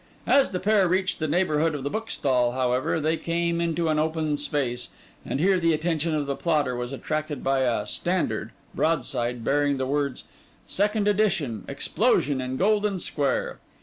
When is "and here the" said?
5.23-5.73